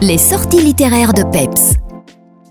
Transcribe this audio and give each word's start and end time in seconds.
Les 0.00 0.16
sorties 0.16 0.62
littéraires 0.62 1.12
de 1.12 1.24
Peps. 1.24 1.74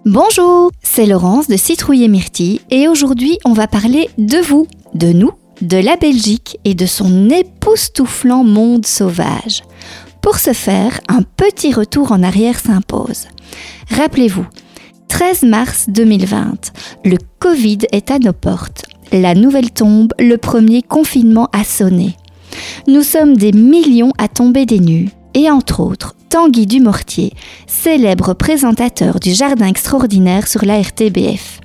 Bonjour, 0.05 0.69
c'est 0.83 1.05
Laurence 1.05 1.47
de 1.47 1.55
Citrouille 1.55 2.03
et 2.03 2.09
Myrtille 2.09 2.59
et 2.69 2.89
aujourd'hui 2.89 3.39
on 3.45 3.53
va 3.53 3.67
parler 3.67 4.09
de 4.17 4.39
vous, 4.39 4.67
de 4.95 5.13
nous, 5.13 5.31
de 5.61 5.77
la 5.77 5.95
Belgique 5.95 6.59
et 6.65 6.73
de 6.73 6.85
son 6.85 7.29
époustouflant 7.29 8.43
monde 8.43 8.85
sauvage. 8.85 9.63
Pour 10.21 10.39
ce 10.39 10.51
faire, 10.51 10.99
un 11.07 11.21
petit 11.21 11.73
retour 11.73 12.11
en 12.11 12.21
arrière 12.21 12.59
s'impose. 12.59 13.27
Rappelez-vous, 13.91 14.45
13 15.07 15.43
mars 15.43 15.85
2020, 15.87 16.73
le 17.05 17.15
Covid 17.39 17.79
est 17.93 18.11
à 18.11 18.19
nos 18.19 18.33
portes. 18.33 18.83
La 19.13 19.35
nouvelle 19.35 19.71
tombe, 19.71 20.11
le 20.19 20.35
premier 20.35 20.81
confinement 20.81 21.47
a 21.53 21.63
sonné. 21.63 22.17
Nous 22.87 23.03
sommes 23.03 23.37
des 23.37 23.53
millions 23.53 24.11
à 24.17 24.27
tomber 24.27 24.65
des 24.65 24.79
nues, 24.79 25.11
et 25.37 25.51
entre 25.51 25.81
autres, 25.81 26.15
Tanguy 26.29 26.65
Dumortier, 26.65 27.31
célèbre 27.67 28.33
présentateur 28.33 29.19
du 29.19 29.35
Jardin 29.35 29.67
extraordinaire 29.67 30.47
sur 30.47 30.65
la 30.65 30.81
RTBF. 30.81 31.59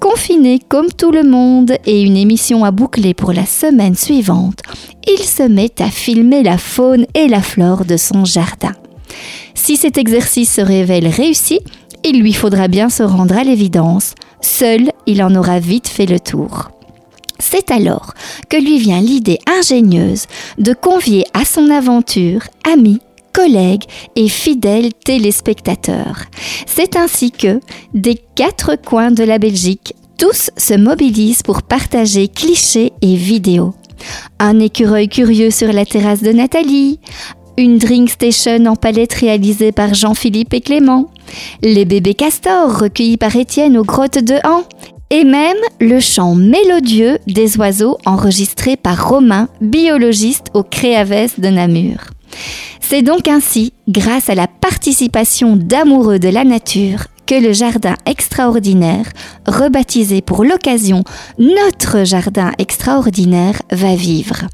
Confiné 0.00 0.58
comme 0.68 0.88
tout 0.88 1.12
le 1.12 1.22
monde 1.22 1.76
et 1.86 2.02
une 2.02 2.16
émission 2.16 2.64
à 2.64 2.72
boucler 2.72 3.14
pour 3.14 3.32
la 3.32 3.46
semaine 3.46 3.94
suivante, 3.94 4.62
il 5.06 5.22
se 5.22 5.44
met 5.44 5.80
à 5.80 5.90
filmer 5.90 6.42
la 6.42 6.58
faune 6.58 7.06
et 7.14 7.28
la 7.28 7.40
flore 7.40 7.84
de 7.84 7.96
son 7.96 8.24
jardin. 8.24 8.72
Si 9.54 9.76
cet 9.76 9.96
exercice 9.96 10.52
se 10.52 10.60
révèle 10.60 11.06
réussi, 11.06 11.60
il 12.04 12.20
lui 12.20 12.32
faudra 12.32 12.66
bien 12.66 12.90
se 12.90 13.04
rendre 13.04 13.38
à 13.38 13.44
l'évidence. 13.44 14.14
Seul, 14.40 14.90
il 15.06 15.22
en 15.22 15.36
aura 15.36 15.60
vite 15.60 15.86
fait 15.86 16.06
le 16.06 16.18
tour. 16.18 16.73
C'est 17.38 17.70
alors 17.70 18.14
que 18.48 18.56
lui 18.56 18.78
vient 18.78 19.00
l'idée 19.00 19.38
ingénieuse 19.58 20.26
de 20.58 20.72
convier 20.72 21.24
à 21.34 21.44
son 21.44 21.70
aventure 21.70 22.42
amis, 22.70 23.00
collègues 23.32 23.84
et 24.16 24.28
fidèles 24.28 24.92
téléspectateurs. 24.94 26.24
C'est 26.66 26.96
ainsi 26.96 27.30
que, 27.32 27.60
des 27.92 28.20
quatre 28.34 28.76
coins 28.76 29.10
de 29.10 29.24
la 29.24 29.38
Belgique, 29.38 29.94
tous 30.18 30.50
se 30.56 30.74
mobilisent 30.74 31.42
pour 31.42 31.62
partager 31.62 32.28
clichés 32.28 32.92
et 33.02 33.16
vidéos. 33.16 33.74
Un 34.38 34.60
écureuil 34.60 35.08
curieux 35.08 35.50
sur 35.50 35.72
la 35.72 35.84
terrasse 35.84 36.22
de 36.22 36.32
Nathalie, 36.32 37.00
une 37.56 37.78
drink 37.78 38.10
station 38.10 38.66
en 38.66 38.76
palette 38.76 39.14
réalisée 39.14 39.72
par 39.72 39.94
Jean-Philippe 39.94 40.54
et 40.54 40.60
Clément, 40.60 41.10
les 41.62 41.84
bébés 41.84 42.14
castors 42.14 42.80
recueillis 42.80 43.16
par 43.16 43.34
Étienne 43.36 43.76
aux 43.76 43.84
grottes 43.84 44.18
de 44.18 44.34
Han, 44.44 44.64
et 45.14 45.22
même 45.22 45.56
le 45.80 46.00
chant 46.00 46.34
mélodieux 46.34 47.18
des 47.28 47.56
oiseaux 47.56 47.98
enregistré 48.04 48.76
par 48.76 49.08
Romain, 49.08 49.48
biologiste 49.60 50.46
au 50.54 50.64
Créaves 50.64 51.38
de 51.38 51.50
Namur. 51.50 51.98
C'est 52.80 53.02
donc 53.02 53.28
ainsi, 53.28 53.72
grâce 53.88 54.28
à 54.28 54.34
la 54.34 54.48
participation 54.48 55.54
d'amoureux 55.54 56.18
de 56.18 56.28
la 56.28 56.42
nature, 56.42 57.06
que 57.28 57.40
le 57.40 57.52
jardin 57.52 57.94
extraordinaire, 58.06 59.06
rebaptisé 59.46 60.20
pour 60.20 60.44
l'occasion 60.44 61.04
Notre 61.38 62.04
Jardin 62.04 62.50
extraordinaire, 62.58 63.62
va 63.70 63.94
vivre. 63.94 64.48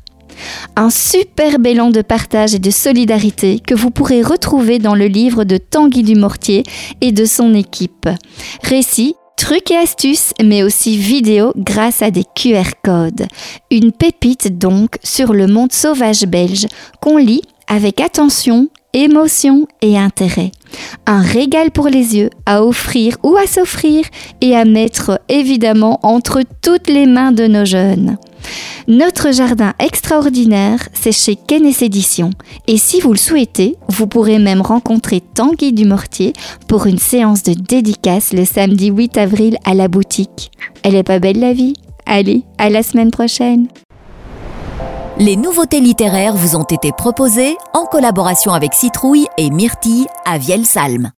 Un 0.77 0.91
superbe 0.91 1.67
élan 1.67 1.89
de 1.89 2.03
partage 2.03 2.55
et 2.55 2.59
de 2.59 2.71
solidarité 2.71 3.61
que 3.67 3.75
vous 3.75 3.91
pourrez 3.91 4.21
retrouver 4.21 4.79
dans 4.79 4.95
le 4.95 5.07
livre 5.07 5.45
de 5.45 5.57
Tanguy 5.57 6.03
Dumortier 6.03 6.65
et 7.01 7.13
de 7.13 7.25
son 7.25 7.55
équipe. 7.55 8.11
Récit 8.63 9.15
Trucs 9.41 9.71
et 9.71 9.79
astuces, 9.79 10.35
mais 10.45 10.63
aussi 10.63 10.99
vidéos 10.99 11.55
grâce 11.57 12.03
à 12.03 12.11
des 12.11 12.25
QR 12.37 12.73
codes. 12.85 13.27
Une 13.71 13.91
pépite 13.91 14.59
donc 14.59 14.99
sur 15.03 15.33
le 15.33 15.47
monde 15.47 15.73
sauvage 15.73 16.27
belge 16.27 16.67
qu'on 17.01 17.17
lit 17.17 17.41
avec 17.67 18.03
attention, 18.03 18.69
émotion 18.93 19.67
et 19.81 19.97
intérêt. 19.97 20.53
Un 21.07 21.23
régal 21.23 21.71
pour 21.71 21.89
les 21.89 22.19
yeux 22.19 22.29
à 22.45 22.63
offrir 22.63 23.17
ou 23.23 23.35
à 23.39 23.47
s'offrir 23.47 24.05
et 24.43 24.55
à 24.55 24.67
mettre 24.67 25.19
évidemment 25.31 26.01
entre 26.03 26.43
toutes 26.61 26.91
les 26.91 27.07
mains 27.07 27.33
de 27.33 27.47
nos 27.47 27.65
jeunes. 27.65 28.19
Notre 28.89 29.33
jardin 29.33 29.75
extraordinaire, 29.79 30.89
c'est 30.93 31.13
chez 31.13 31.37
Kennes 31.37 31.73
Éditions. 31.81 32.31
Et 32.67 32.77
si 32.77 33.01
vous 33.01 33.13
le 33.13 33.19
souhaitez, 33.19 33.77
vous 33.89 34.07
pourrez 34.07 34.39
même 34.39 34.61
rencontrer 34.61 35.21
Tanguy 35.21 35.73
Dumortier 35.73 36.33
pour 36.67 36.87
une 36.87 36.99
séance 36.99 37.43
de 37.43 37.55
dédicace 37.55 38.33
le 38.33 38.45
samedi 38.45 38.89
8 38.89 39.19
avril 39.19 39.59
à 39.65 39.75
la 39.75 39.89
boutique. 39.89 40.51
Elle 40.83 40.97
est 40.97 41.03
pas 41.03 41.19
belle 41.19 41.41
la 41.41 41.53
vie? 41.53 41.75
Allez, 42.07 42.43
à 42.59 42.71
la 42.71 42.83
semaine 42.83 43.11
prochaine 43.11 43.69
Les 45.19 45.37
nouveautés 45.37 45.81
littéraires 45.81 46.35
vous 46.35 46.57
ont 46.57 46.65
été 46.65 46.93
proposées 46.93 47.57
en 47.75 47.85
collaboration 47.85 48.53
avec 48.53 48.75
Citrouille 48.75 49.27
et 49.37 49.51
Myrtille 49.51 50.07
à 50.25 50.39
Vielsalm. 50.39 51.09